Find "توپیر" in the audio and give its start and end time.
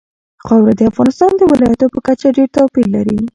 2.55-2.87